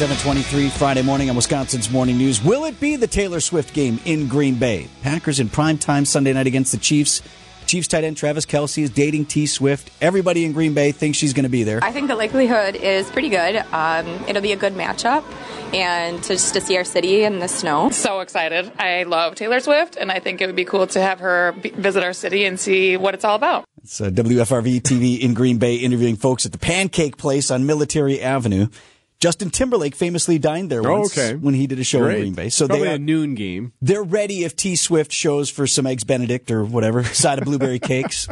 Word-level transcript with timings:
723 0.00 0.70
Friday 0.70 1.02
morning 1.02 1.28
on 1.28 1.36
Wisconsin's 1.36 1.90
Morning 1.90 2.16
News. 2.16 2.42
Will 2.42 2.64
it 2.64 2.80
be 2.80 2.96
the 2.96 3.06
Taylor 3.06 3.38
Swift 3.38 3.74
game 3.74 4.00
in 4.06 4.28
Green 4.28 4.54
Bay? 4.54 4.88
Packers 5.02 5.40
in 5.40 5.50
prime 5.50 5.76
time 5.76 6.06
Sunday 6.06 6.32
night 6.32 6.46
against 6.46 6.72
the 6.72 6.78
Chiefs. 6.78 7.20
Chiefs 7.66 7.86
tight 7.86 8.04
end 8.04 8.16
Travis 8.16 8.46
Kelce 8.46 8.82
is 8.82 8.88
dating 8.88 9.26
T 9.26 9.44
Swift. 9.44 9.90
Everybody 10.00 10.46
in 10.46 10.52
Green 10.52 10.72
Bay 10.72 10.92
thinks 10.92 11.18
she's 11.18 11.34
going 11.34 11.42
to 11.42 11.50
be 11.50 11.64
there. 11.64 11.80
I 11.84 11.92
think 11.92 12.08
the 12.08 12.14
likelihood 12.14 12.76
is 12.76 13.10
pretty 13.10 13.28
good. 13.28 13.56
Um, 13.74 14.06
it'll 14.26 14.40
be 14.40 14.52
a 14.52 14.56
good 14.56 14.72
matchup, 14.72 15.22
and 15.74 16.22
to, 16.22 16.28
just 16.28 16.54
to 16.54 16.62
see 16.62 16.78
our 16.78 16.84
city 16.84 17.24
in 17.24 17.38
the 17.38 17.46
snow. 17.46 17.90
So 17.90 18.20
excited! 18.20 18.72
I 18.78 19.02
love 19.02 19.34
Taylor 19.34 19.60
Swift, 19.60 19.96
and 19.96 20.10
I 20.10 20.18
think 20.18 20.40
it 20.40 20.46
would 20.46 20.56
be 20.56 20.64
cool 20.64 20.86
to 20.86 21.00
have 21.02 21.20
her 21.20 21.52
visit 21.52 22.02
our 22.02 22.14
city 22.14 22.46
and 22.46 22.58
see 22.58 22.96
what 22.96 23.12
it's 23.12 23.26
all 23.26 23.36
about. 23.36 23.66
It's 23.82 24.00
uh, 24.00 24.08
WFRV 24.08 24.80
TV 24.80 25.20
in 25.20 25.34
Green 25.34 25.58
Bay 25.58 25.74
interviewing 25.76 26.16
folks 26.16 26.46
at 26.46 26.52
the 26.52 26.58
Pancake 26.58 27.18
Place 27.18 27.50
on 27.50 27.66
Military 27.66 28.18
Avenue. 28.22 28.68
Justin 29.20 29.50
Timberlake 29.50 29.94
famously 29.94 30.38
dined 30.38 30.70
there 30.70 30.80
Oh, 30.86 31.00
once 31.00 31.16
okay. 31.16 31.36
when 31.36 31.52
he 31.52 31.66
did 31.66 31.78
a 31.78 31.84
show 31.84 32.00
Great. 32.00 32.16
in 32.16 32.20
Green 32.22 32.34
Bay. 32.34 32.48
So 32.48 32.66
Probably 32.66 32.86
they 32.86 32.92
are, 32.92 32.96
a 32.96 32.98
noon 32.98 33.34
game. 33.34 33.72
they're 33.82 34.02
ready 34.02 34.44
if 34.44 34.56
T 34.56 34.76
Swift 34.76 35.12
shows 35.12 35.50
for 35.50 35.66
some 35.66 35.86
eggs 35.86 36.04
Benedict 36.04 36.50
or 36.50 36.64
whatever 36.64 37.04
side 37.22 37.38
of 37.38 37.44
blueberry 37.44 37.78
cakes. 37.78 38.26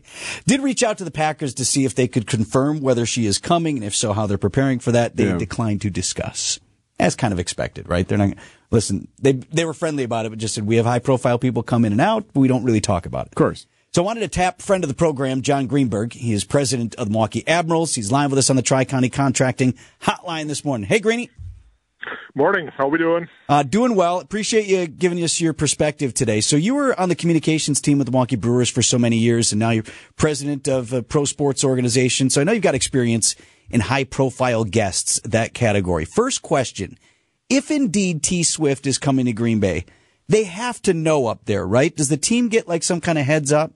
did 0.46 0.60
reach 0.60 0.82
out 0.82 0.98
to 0.98 1.04
the 1.04 1.10
Packers 1.10 1.54
to 1.54 1.64
see 1.64 1.84
if 1.84 1.94
they 1.94 2.06
could 2.08 2.26
confirm 2.26 2.80
whether 2.80 3.06
she 3.06 3.26
is 3.26 3.38
coming 3.38 3.76
and 3.76 3.84
if 3.84 3.94
so 3.96 4.12
how 4.12 4.26
they're 4.26 4.36
preparing 4.38 4.78
for 4.78 4.92
that. 4.92 5.16
They 5.16 5.24
Yeah. 5.26 5.38
declined 5.38 5.80
to 5.82 5.90
discuss. 5.90 6.60
As 7.00 7.16
kind 7.16 7.32
of 7.32 7.40
expected, 7.40 7.88
right? 7.88 8.06
They're 8.06 8.18
not 8.18 8.34
listen, 8.70 9.08
they 9.20 9.32
they 9.32 9.64
were 9.64 9.74
friendly 9.74 10.04
about 10.04 10.26
it 10.26 10.28
but 10.28 10.38
just 10.38 10.54
said 10.54 10.64
we 10.66 10.76
have 10.76 10.86
high 10.86 10.98
profile 11.00 11.38
people 11.38 11.62
come 11.62 11.84
in 11.84 11.92
and 11.92 12.00
out, 12.00 12.26
but 12.32 12.40
we 12.40 12.48
don't 12.48 12.62
really 12.64 12.80
talk 12.80 13.06
about 13.06 13.26
it. 13.26 13.32
Of 13.32 13.34
course. 13.36 13.66
So 13.94 14.02
I 14.02 14.06
wanted 14.06 14.22
to 14.22 14.28
tap 14.28 14.60
friend 14.60 14.82
of 14.82 14.88
the 14.88 14.94
program, 14.94 15.40
Jon 15.40 15.68
Greenberg. 15.68 16.14
He 16.14 16.32
is 16.32 16.42
president 16.42 16.96
of 16.96 17.06
the 17.06 17.12
Milwaukee 17.12 17.46
Admirals. 17.46 17.94
He's 17.94 18.10
live 18.10 18.32
with 18.32 18.40
us 18.40 18.50
on 18.50 18.56
the 18.56 18.62
Tri 18.62 18.84
County 18.84 19.08
Contracting 19.08 19.78
Hotline 20.02 20.48
this 20.48 20.64
morning. 20.64 20.88
Hey, 20.88 20.98
Greeny. 20.98 21.30
Morning. 22.34 22.66
How 22.76 22.86
are 22.86 22.90
we 22.90 22.98
doing? 22.98 23.28
Uh, 23.48 23.62
doing 23.62 23.94
well. 23.94 24.18
Appreciate 24.18 24.66
you 24.66 24.88
giving 24.88 25.22
us 25.22 25.40
your 25.40 25.52
perspective 25.52 26.12
today. 26.12 26.40
So 26.40 26.56
you 26.56 26.74
were 26.74 26.98
on 26.98 27.08
the 27.08 27.14
communications 27.14 27.80
team 27.80 27.98
with 27.98 28.08
the 28.08 28.10
Milwaukee 28.10 28.34
Brewers 28.34 28.68
for 28.68 28.82
so 28.82 28.98
many 28.98 29.16
years, 29.16 29.52
and 29.52 29.60
now 29.60 29.70
you're 29.70 29.84
president 30.16 30.66
of 30.66 30.92
a 30.92 31.00
pro 31.00 31.24
sports 31.24 31.62
organization. 31.62 32.30
So 32.30 32.40
I 32.40 32.44
know 32.44 32.50
you've 32.50 32.64
got 32.64 32.74
experience 32.74 33.36
in 33.70 33.80
high 33.80 34.02
profile 34.02 34.64
guests, 34.64 35.20
that 35.22 35.54
category. 35.54 36.04
First 36.04 36.42
question. 36.42 36.98
If 37.48 37.70
indeed 37.70 38.24
T 38.24 38.42
Swift 38.42 38.88
is 38.88 38.98
coming 38.98 39.26
to 39.26 39.32
Green 39.32 39.60
Bay, 39.60 39.84
they 40.26 40.42
have 40.42 40.82
to 40.82 40.92
know 40.92 41.28
up 41.28 41.44
there, 41.44 41.64
right? 41.64 41.94
Does 41.94 42.08
the 42.08 42.16
team 42.16 42.48
get 42.48 42.66
like 42.66 42.82
some 42.82 43.00
kind 43.00 43.20
of 43.20 43.26
heads 43.26 43.52
up? 43.52 43.72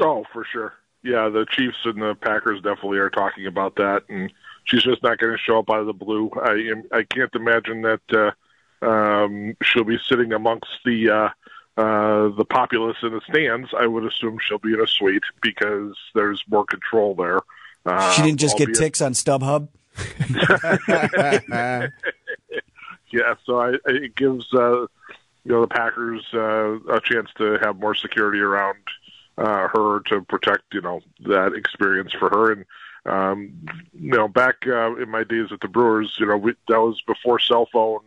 Oh, 0.00 0.24
for 0.32 0.44
sure. 0.44 0.74
Yeah, 1.02 1.28
the 1.28 1.46
Chiefs 1.50 1.78
and 1.84 2.00
the 2.02 2.14
Packers 2.14 2.60
definitely 2.62 2.98
are 2.98 3.10
talking 3.10 3.46
about 3.46 3.76
that, 3.76 4.02
and 4.08 4.32
she's 4.64 4.82
just 4.82 5.02
not 5.02 5.18
going 5.18 5.32
to 5.32 5.38
show 5.38 5.58
up 5.60 5.70
out 5.70 5.80
of 5.80 5.86
the 5.86 5.92
blue. 5.92 6.30
I 6.42 6.52
am, 6.70 6.82
I 6.92 7.02
can't 7.04 7.32
imagine 7.34 7.82
that 7.82 8.34
uh, 8.82 8.86
um, 8.86 9.56
she'll 9.62 9.84
be 9.84 9.98
sitting 10.08 10.32
amongst 10.32 10.68
the 10.84 11.10
uh, 11.10 11.28
uh, 11.80 12.28
the 12.36 12.44
populace 12.48 12.96
in 13.02 13.12
the 13.12 13.20
stands. 13.30 13.70
I 13.78 13.86
would 13.86 14.04
assume 14.04 14.38
she'll 14.40 14.58
be 14.58 14.74
in 14.74 14.80
a 14.80 14.86
suite 14.88 15.22
because 15.40 15.96
there's 16.14 16.42
more 16.48 16.64
control 16.64 17.14
there. 17.14 17.40
Uh, 17.86 18.12
She 18.12 18.22
didn't 18.22 18.40
just 18.40 18.58
get 18.58 18.68
albeit- 18.68 18.78
ticks 18.80 19.00
on 19.00 19.12
StubHub? 19.12 19.68
Yeah, 23.10 23.34
so 23.46 23.58
I, 23.58 23.74
it 23.86 24.14
gives 24.16 24.52
uh, 24.52 24.80
you 24.82 24.88
know 25.46 25.62
the 25.62 25.68
Packers 25.68 26.26
uh, 26.34 26.78
a 26.94 27.00
chance 27.00 27.30
to 27.38 27.58
have 27.62 27.78
more 27.78 27.94
security 27.94 28.40
around 28.40 28.76
uh, 29.38 29.68
her 29.68 30.00
to 30.06 30.20
protect 30.22 30.64
you 30.72 30.80
know 30.80 31.00
that 31.20 31.54
experience 31.54 32.12
for 32.12 32.28
her. 32.28 32.52
And 32.52 32.64
um, 33.06 33.52
you 33.94 34.10
know, 34.10 34.28
back 34.28 34.66
uh, 34.66 34.96
in 34.96 35.08
my 35.08 35.24
days 35.24 35.46
at 35.52 35.60
the 35.60 35.68
Brewers, 35.68 36.16
you 36.18 36.26
know, 36.26 36.36
we, 36.36 36.54
that 36.68 36.80
was 36.80 37.00
before 37.06 37.38
cell 37.38 37.68
phone 37.72 38.00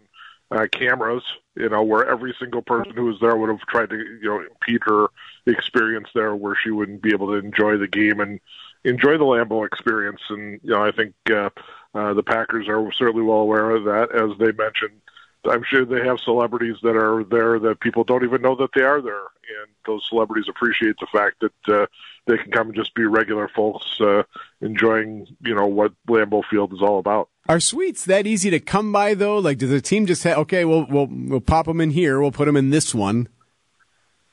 uh, 0.51 0.67
cameras. 0.71 1.23
You 1.55 1.69
know, 1.69 1.83
where 1.83 2.07
every 2.07 2.33
single 2.39 2.61
person 2.61 2.93
who 2.95 3.05
was 3.05 3.19
there 3.19 3.35
would 3.35 3.49
have 3.49 3.61
tried 3.61 3.89
to 3.89 3.97
you 3.97 4.29
know 4.29 4.41
impede 4.41 4.81
her 4.83 5.07
experience 5.47 6.09
there, 6.13 6.35
where 6.35 6.55
she 6.61 6.69
wouldn't 6.69 7.01
be 7.01 7.11
able 7.11 7.27
to 7.27 7.45
enjoy 7.45 7.77
the 7.77 7.87
game 7.87 8.19
and 8.19 8.39
enjoy 8.83 9.17
the 9.17 9.25
Lambeau 9.25 9.65
experience. 9.65 10.21
And 10.29 10.59
you 10.63 10.71
know, 10.71 10.83
I 10.83 10.91
think 10.91 11.13
uh, 11.29 11.49
uh, 11.93 12.13
the 12.13 12.23
Packers 12.23 12.67
are 12.67 12.91
certainly 12.93 13.23
well 13.23 13.39
aware 13.39 13.71
of 13.71 13.83
that, 13.85 14.15
as 14.15 14.37
they 14.37 14.51
mentioned. 14.51 15.01
I'm 15.49 15.63
sure 15.63 15.85
they 15.85 16.05
have 16.05 16.19
celebrities 16.19 16.75
that 16.83 16.95
are 16.95 17.23
there 17.23 17.57
that 17.59 17.79
people 17.79 18.03
don't 18.03 18.23
even 18.23 18.41
know 18.41 18.55
that 18.55 18.69
they 18.75 18.83
are 18.83 19.01
there, 19.01 19.13
and 19.21 19.71
those 19.85 20.05
celebrities 20.07 20.45
appreciate 20.47 20.95
the 20.99 21.07
fact 21.11 21.41
that 21.41 21.73
uh, 21.73 21.85
they 22.27 22.37
can 22.37 22.51
come 22.51 22.67
and 22.67 22.75
just 22.75 22.93
be 22.93 23.05
regular 23.05 23.49
folks 23.55 23.85
uh, 24.01 24.23
enjoying, 24.61 25.25
you 25.43 25.55
know, 25.55 25.65
what 25.65 25.93
Lambeau 26.07 26.43
Field 26.49 26.73
is 26.73 26.81
all 26.81 26.99
about. 26.99 27.29
Are 27.49 27.59
suites 27.59 28.05
that 28.05 28.27
easy 28.27 28.51
to 28.51 28.59
come 28.59 28.91
by 28.91 29.15
though? 29.15 29.39
Like, 29.39 29.57
does 29.57 29.71
the 29.71 29.81
team 29.81 30.05
just 30.05 30.21
say, 30.21 30.33
okay, 30.33 30.63
we'll 30.63 30.85
we'll 30.85 31.07
we'll 31.09 31.41
pop 31.41 31.65
them 31.65 31.81
in 31.81 31.91
here, 31.91 32.21
we'll 32.21 32.31
put 32.31 32.45
them 32.45 32.57
in 32.57 32.69
this 32.69 32.93
one? 32.93 33.27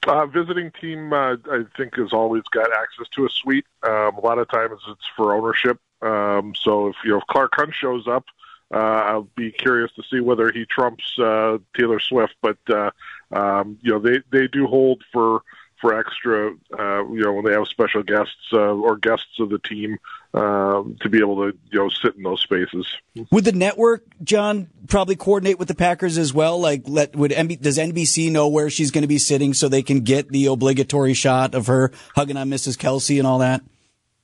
Uh, 0.06 0.26
visiting 0.26 0.70
team, 0.80 1.12
uh, 1.12 1.36
I 1.50 1.64
think, 1.76 1.96
has 1.96 2.12
always 2.12 2.42
got 2.52 2.70
access 2.72 3.08
to 3.14 3.26
a 3.26 3.30
suite. 3.30 3.66
Um, 3.82 4.16
a 4.16 4.20
lot 4.20 4.38
of 4.38 4.48
times 4.48 4.80
it's 4.88 5.06
for 5.16 5.34
ownership. 5.34 5.78
Um, 6.00 6.54
so 6.54 6.88
if 6.88 6.96
you 7.04 7.10
know 7.10 7.18
if 7.18 7.26
Clark 7.26 7.52
Hunt 7.54 7.74
shows 7.74 8.06
up, 8.06 8.24
uh, 8.72 8.76
I'll 8.76 9.28
be 9.36 9.50
curious 9.50 9.90
to 9.92 10.02
see 10.10 10.20
whether 10.20 10.50
he 10.52 10.66
trumps 10.66 11.18
uh, 11.18 11.58
Taylor 11.76 12.00
Swift. 12.00 12.34
But 12.42 12.58
uh, 12.68 12.90
um, 13.32 13.78
you 13.82 13.92
know 13.92 13.98
they 13.98 14.20
they 14.30 14.46
do 14.48 14.66
hold 14.66 15.02
for 15.12 15.42
for 15.80 15.98
extra. 15.98 16.52
Uh, 16.78 17.08
you 17.08 17.22
know 17.22 17.32
when 17.32 17.44
they 17.44 17.52
have 17.52 17.66
special 17.68 18.02
guests 18.02 18.52
uh, 18.52 18.58
or 18.58 18.96
guests 18.96 19.40
of 19.40 19.48
the 19.48 19.58
team 19.58 19.98
um, 20.34 20.96
to 21.00 21.08
be 21.08 21.18
able 21.18 21.36
to 21.36 21.56
you 21.70 21.78
know 21.78 21.88
sit 21.88 22.14
in 22.16 22.22
those 22.22 22.42
spaces. 22.42 22.86
Would 23.30 23.44
the 23.44 23.52
network, 23.52 24.04
Jon, 24.22 24.68
probably 24.86 25.16
coordinate 25.16 25.58
with 25.58 25.68
the 25.68 25.74
Packers 25.74 26.18
as 26.18 26.34
well? 26.34 26.60
Like, 26.60 26.82
let 26.86 27.16
would 27.16 27.30
NB, 27.30 27.62
does 27.62 27.78
NBC 27.78 28.30
know 28.30 28.48
where 28.48 28.68
she's 28.68 28.90
going 28.90 29.02
to 29.02 29.08
be 29.08 29.18
sitting 29.18 29.54
so 29.54 29.68
they 29.68 29.82
can 29.82 30.00
get 30.00 30.28
the 30.28 30.46
obligatory 30.46 31.14
shot 31.14 31.54
of 31.54 31.68
her 31.68 31.90
hugging 32.14 32.36
on 32.36 32.50
Mrs. 32.50 32.76
Kelce 32.76 33.18
and 33.18 33.26
all 33.26 33.38
that? 33.38 33.62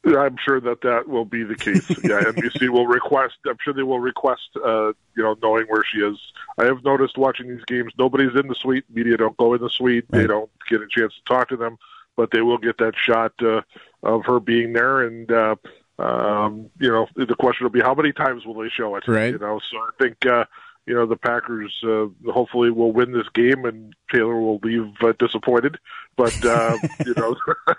I'm 0.07 0.37
sure 0.37 0.61
that 0.61 0.83
that 0.83 1.09
will 1.09 1.25
be 1.25 1.43
the 1.45 1.55
case. 1.55 1.89
Yeah, 2.05 2.21
NBC 2.21 2.69
will 2.69 2.87
request. 2.87 3.37
I'm 3.47 3.57
sure 3.63 3.73
they 3.73 3.83
will 3.83 4.01
request. 4.01 4.51
Uh, 4.57 4.89
you 5.17 5.23
know, 5.23 5.37
knowing 5.43 5.67
where 5.67 5.83
she 5.85 5.99
is. 5.99 6.19
I 6.59 6.65
have 6.65 6.85
noticed 6.85 7.17
watching 7.17 7.49
these 7.49 7.65
games. 7.65 7.93
Nobody's 7.99 8.35
in 8.39 8.49
the 8.49 8.55
suite. 8.55 8.85
Media 8.93 9.17
don't 9.17 9.37
go 9.37 9.55
in 9.55 9.63
the 9.63 9.71
suite. 9.71 10.05
They 10.11 10.27
don't 10.27 10.51
get 10.69 10.83
a 10.83 10.87
chance 10.89 11.15
to 11.15 11.23
talk 11.25 11.49
to 11.49 11.57
them, 11.57 11.79
but 12.17 12.31
they 12.31 12.43
will 12.43 12.59
get 12.59 12.79
that 12.79 12.95
shot 12.97 13.33
uh, 13.43 13.63
of 14.03 14.27
her 14.27 14.41
being 14.41 14.73
there. 14.75 15.03
And 15.03 15.31
uh, 15.33 15.57
um, 15.99 16.71
you 16.79 16.91
know, 16.91 17.07
the 17.17 17.35
question 17.35 17.65
will 17.65 17.71
be 17.71 17.81
how 17.81 17.95
many 17.95 18.13
times 18.13 18.45
will 18.45 18.55
they 18.55 18.69
show 18.69 18.97
it? 18.97 19.09
Right. 19.09 19.33
You 19.33 19.39
know, 19.39 19.61
so 19.71 19.79
I 19.79 19.91
think. 19.99 20.27
Uh, 20.27 20.45
you 20.87 20.95
know 20.95 21.07
the 21.07 21.17
Packers 21.17 21.73
uh, 21.85 22.07
hopefully 22.31 22.71
will 22.71 22.93
win 22.93 23.13
this 23.13 23.29
game, 23.35 23.65
and 23.65 23.95
Taylor 24.13 24.39
will 24.39 24.59
leave 24.63 24.93
uh, 25.03 25.13
disappointed. 25.19 25.79
But 26.17 26.45
uh, 26.45 26.77
you 27.07 27.15
know 27.17 27.37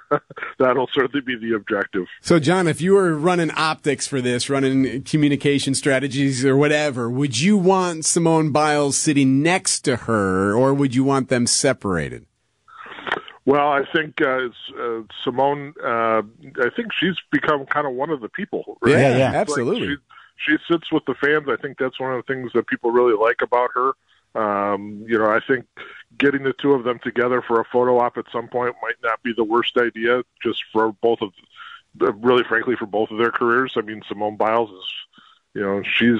that'll 0.60 0.90
certainly 0.94 1.22
be 1.22 1.36
the 1.36 1.56
objective. 1.56 2.06
So, 2.22 2.40
Jon, 2.40 2.68
if 2.68 2.82
you 2.82 2.94
were 2.94 3.16
running 3.16 3.52
optics 3.52 4.08
for 4.08 4.22
this, 4.22 4.50
running 4.50 5.04
communication 5.04 5.76
strategies 5.76 6.44
or 6.44 6.58
whatever, 6.58 7.10
would 7.10 7.40
you 7.40 7.58
want 7.58 8.06
Simone 8.06 8.52
Biles 8.52 8.98
sitting 8.98 9.44
next 9.44 9.82
to 9.82 9.98
her, 9.98 10.56
or 10.56 10.74
would 10.74 10.96
you 10.96 11.04
want 11.04 11.30
them 11.30 11.46
separated? 11.48 12.26
Well, 13.46 13.68
I 13.68 13.84
think 13.94 14.20
uh, 14.22 14.48
uh, 14.80 15.02
Simone. 15.24 15.76
Uh, 15.80 16.24
I 16.24 16.70
think 16.76 16.88
she's 17.00 17.14
become 17.32 17.68
kind 17.68 17.86
of 17.86 17.94
one 17.94 18.10
of 18.10 18.22
the 18.22 18.30
people. 18.30 18.80
Right? 18.82 18.94
Yeah, 18.94 18.98
yeah. 18.98 19.14
It's 19.14 19.22
like 19.22 19.36
absolutely. 19.36 19.98
She, 20.36 20.58
sits 20.68 20.92
with 20.92 21.06
the 21.06 21.16
fans. 21.16 21.48
I 21.50 21.56
think 21.62 21.78
that's 21.78 22.00
one 22.00 22.14
of 22.14 22.26
the 22.26 22.34
things 22.34 22.52
that 22.54 22.68
people 22.68 22.92
really 22.92 23.16
like 23.16 23.42
about 23.42 23.70
her. 23.74 23.94
Um, 24.36 25.06
you 25.08 25.18
know, 25.18 25.28
I 25.28 25.40
think 25.40 25.66
getting 26.18 26.44
the 26.44 26.54
two 26.54 26.74
of 26.74 26.84
them 26.84 27.00
together 27.00 27.42
for 27.42 27.62
a 27.62 27.66
photo 27.66 28.00
op 28.00 28.18
at 28.18 28.26
some 28.32 28.48
point 28.48 28.76
might 28.82 29.02
not 29.02 29.24
be 29.24 29.34
the 29.34 29.44
worst 29.44 29.78
idea, 29.78 30.24
just 30.44 30.64
for 30.74 30.92
both 31.02 31.20
of, 31.22 31.32
really 32.22 32.44
frankly, 32.44 32.76
for 32.76 32.86
both 32.86 33.12
of 33.12 33.18
their 33.18 33.32
careers. 33.32 33.74
I 33.78 33.82
mean, 33.82 34.02
Simone 34.08 34.36
Biles 34.36 34.72
is 34.72 34.86
you 35.54 35.62
know 35.62 35.82
she's 35.84 36.20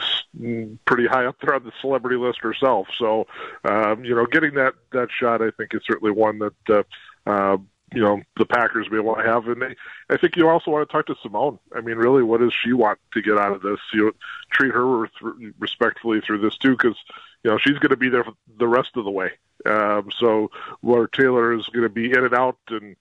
pretty 0.86 1.08
high 1.08 1.26
up 1.26 1.36
there 1.42 1.54
on 1.54 1.66
the 1.66 1.74
celebrity 1.82 2.16
list 2.16 2.40
herself. 2.40 2.88
So 2.98 3.28
um, 3.66 4.06
you 4.06 4.16
know, 4.16 4.26
getting 4.26 4.54
that 4.56 4.76
that 4.94 5.10
shot, 5.12 5.42
I 5.42 5.52
think, 5.52 5.74
is 5.74 5.82
certainly 5.86 6.12
one 6.12 6.40
that 6.40 6.54
uh, 6.70 7.30
uh, 7.30 7.58
you 7.96 8.02
know 8.02 8.22
the 8.38 8.46
Packers 8.46 8.88
may 8.92 9.00
want 9.00 9.20
to 9.20 9.32
have. 9.32 9.48
And 9.48 9.62
they, 9.62 9.76
I 10.10 10.18
think 10.18 10.36
you 10.36 10.48
also 10.48 10.72
want 10.72 10.88
to 10.88 10.92
talk 10.92 11.08
to 11.08 11.16
Simone. 11.24 11.60
I 11.76 11.82
mean, 11.82 11.98
really, 11.98 12.24
what 12.24 12.42
does 12.42 12.54
she 12.54 12.74
want 12.74 13.00
to 13.14 13.22
get 13.22 13.38
out 13.38 13.54
of 13.54 13.62
this? 13.62 13.80
You 13.94 14.06
know, 14.06 14.12
treat 14.52 14.74
her 14.74 15.08
respectfully 15.60 16.22
through 16.22 16.40
this 16.40 16.58
too, 16.58 16.72
because 16.72 16.98
you 17.44 17.52
know 17.52 17.58
she's 17.58 17.80
going 17.80 17.90
to 17.90 17.98
be 17.98 18.10
there 18.10 18.26
the 18.58 18.68
rest 18.68 18.92
of 18.96 19.06
the 19.06 19.12
way. 19.12 19.32
Um, 19.66 20.10
so 20.20 20.52
where 20.82 21.08
Taylor 21.08 21.54
is 21.54 21.68
going 21.68 21.84
to 21.84 21.90
be 21.90 22.12
in 22.12 22.24
and 22.24 22.34
out 22.34 22.60
and 22.70 22.96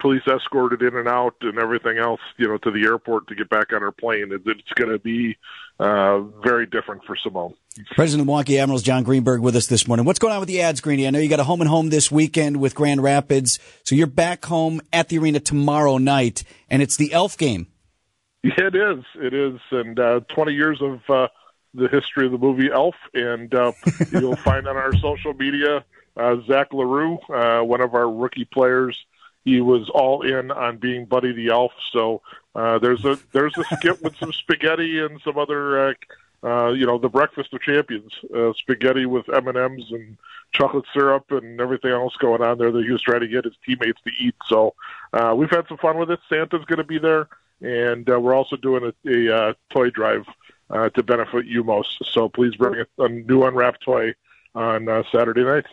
police 0.00 0.22
escorted 0.26 0.82
in 0.82 0.96
and 0.96 1.08
out 1.08 1.34
and 1.40 1.58
everything 1.58 1.98
else, 1.98 2.20
you 2.36 2.46
know, 2.46 2.58
to 2.58 2.70
the 2.70 2.84
airport 2.84 3.26
to 3.28 3.34
get 3.34 3.48
back 3.48 3.72
on 3.72 3.82
her 3.82 3.92
plane. 3.92 4.30
It's 4.32 4.72
going 4.74 4.90
to 4.90 4.98
be 4.98 5.36
uh, 5.78 6.20
very 6.20 6.66
different 6.66 7.04
for 7.04 7.16
Simone. 7.16 7.54
President 7.94 8.20
of 8.20 8.26
the 8.26 8.30
Milwaukee 8.30 8.58
Admirals, 8.58 8.82
Jon 8.82 9.02
Greenberg, 9.02 9.40
with 9.40 9.56
us 9.56 9.66
this 9.66 9.86
morning. 9.86 10.06
What's 10.06 10.18
going 10.18 10.32
on 10.32 10.40
with 10.40 10.48
the 10.48 10.62
ads, 10.62 10.80
Greeny? 10.80 11.06
I 11.06 11.10
know 11.10 11.18
you 11.18 11.28
got 11.28 11.40
a 11.40 11.44
home 11.44 11.60
and 11.60 11.68
home 11.68 11.90
this 11.90 12.10
weekend 12.10 12.58
with 12.58 12.74
Grand 12.74 13.02
Rapids, 13.02 13.58
so 13.84 13.94
you're 13.94 14.06
back 14.06 14.44
home 14.46 14.80
at 14.92 15.08
the 15.08 15.18
arena 15.18 15.40
tomorrow 15.40 15.98
night, 15.98 16.42
and 16.70 16.82
it's 16.82 16.96
the 16.96 17.12
Elf 17.12 17.36
game. 17.36 17.66
Yeah, 18.42 18.68
it 18.68 18.76
is. 18.76 19.04
It 19.16 19.34
is. 19.34 19.60
And 19.70 19.98
uh, 19.98 20.20
20 20.34 20.52
years 20.52 20.80
of 20.80 21.00
uh, 21.10 21.28
the 21.74 21.88
history 21.88 22.26
of 22.26 22.32
the 22.32 22.38
movie 22.38 22.70
Elf, 22.72 22.94
and 23.12 23.52
uh, 23.54 23.72
you'll 24.12 24.36
find 24.36 24.66
on 24.66 24.76
our 24.76 24.94
social 24.96 25.34
media 25.34 25.84
uh, 26.16 26.36
Zach 26.46 26.72
L'Heureux, 26.72 27.18
uh, 27.28 27.62
one 27.62 27.80
of 27.80 27.94
our 27.94 28.10
rookie 28.10 28.46
players. 28.46 28.98
He 29.46 29.60
was 29.60 29.88
all 29.88 30.22
in 30.22 30.50
on 30.50 30.76
being 30.78 31.04
Buddy 31.06 31.32
the 31.32 31.48
Elf. 31.50 31.70
So 31.92 32.20
uh, 32.56 32.80
there's 32.80 33.04
a 33.04 33.16
there's 33.32 33.56
a 33.56 33.64
skit 33.76 34.02
with 34.02 34.16
some 34.16 34.32
spaghetti 34.32 34.98
and 34.98 35.20
some 35.22 35.38
other. 35.38 35.88
Uh, 35.88 35.94
uh, 36.44 36.70
you 36.70 36.86
know, 36.86 36.98
the 36.98 37.08
breakfast 37.08 37.52
of 37.54 37.60
champions, 37.62 38.12
uh, 38.36 38.52
spaghetti 38.58 39.06
with 39.06 39.28
M 39.32 39.48
and 39.48 39.56
M's 39.56 39.90
and 39.90 40.16
chocolate 40.52 40.84
syrup 40.92 41.24
and 41.30 41.60
everything 41.60 41.90
else 41.90 42.14
going 42.16 42.42
on 42.42 42.58
there 42.58 42.70
that 42.70 42.84
he 42.84 42.90
was 42.90 43.02
trying 43.02 43.22
to 43.22 43.26
get 43.26 43.44
his 43.44 43.54
teammates 43.64 44.00
to 44.02 44.10
eat. 44.20 44.34
So 44.46 44.74
uh, 45.12 45.34
we've 45.36 45.50
had 45.50 45.66
some 45.66 45.78
fun 45.78 45.96
with 45.98 46.10
it. 46.10 46.20
Santa's 46.28 46.64
going 46.66 46.76
to 46.76 46.84
be 46.84 46.98
there, 46.98 47.28
and 47.62 48.08
uh, 48.08 48.20
we're 48.20 48.34
also 48.34 48.56
doing 48.56 48.92
a, 49.06 49.10
a 49.10 49.36
uh, 49.36 49.54
toy 49.70 49.90
drive 49.90 50.26
uh, 50.70 50.90
to 50.90 51.02
benefit 51.02 51.46
UMOS. 51.46 51.86
So 52.04 52.28
please 52.28 52.54
bring 52.54 52.80
a, 52.80 53.02
a 53.02 53.08
new 53.08 53.42
unwrapped 53.42 53.82
toy 53.82 54.14
on 54.54 54.88
uh, 54.88 55.02
Saturday 55.10 55.42
night. 55.42 55.66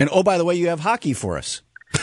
And 0.00 0.10
oh, 0.12 0.22
by 0.22 0.36
the 0.36 0.44
way, 0.44 0.56
you 0.56 0.68
have 0.68 0.80
hockey 0.80 1.12
for 1.12 1.38
us. 1.38 1.62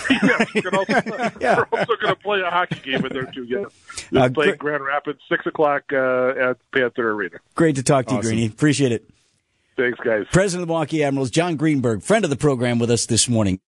yeah, 0.23 0.45
we're 0.55 0.77
also, 0.77 1.31
yeah. 1.39 1.63
also 1.71 1.95
going 1.95 2.13
to 2.13 2.15
play 2.15 2.41
a 2.41 2.49
hockey 2.49 2.79
game 2.83 3.05
in 3.05 3.13
there 3.13 3.25
too. 3.25 3.43
Yeah, 3.43 3.65
we're 4.11 4.21
uh, 4.21 4.29
playing 4.29 4.55
Grand 4.57 4.83
Rapids 4.83 5.19
six 5.29 5.45
o'clock 5.45 5.83
uh, 5.93 6.29
at 6.29 6.57
Panther 6.71 7.11
Arena. 7.11 7.37
Great 7.55 7.75
to 7.75 7.83
talk 7.83 8.07
to 8.07 8.15
awesome. 8.15 8.23
you, 8.23 8.37
Greeny. 8.37 8.45
Appreciate 8.47 8.91
it. 8.91 9.09
Thanks, 9.79 9.97
guys. 10.03 10.25
President 10.31 10.63
of 10.63 10.67
the 10.67 10.73
Milwaukee 10.73 11.03
Admirals, 11.05 11.31
Jon 11.31 11.55
Greenberg, 11.55 12.01
friend 12.03 12.25
of 12.25 12.29
the 12.29 12.35
program, 12.35 12.79
with 12.79 12.91
us 12.91 13.05
this 13.05 13.29
morning. 13.29 13.57